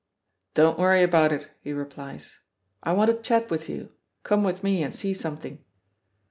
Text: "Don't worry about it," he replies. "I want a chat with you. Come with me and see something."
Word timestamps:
"Don't 0.55 0.79
worry 0.79 1.03
about 1.03 1.31
it," 1.31 1.51
he 1.59 1.73
replies. 1.73 2.39
"I 2.81 2.91
want 2.91 3.11
a 3.11 3.13
chat 3.13 3.51
with 3.51 3.69
you. 3.69 3.91
Come 4.23 4.43
with 4.43 4.63
me 4.63 4.81
and 4.81 4.95
see 4.95 5.13
something." 5.13 5.63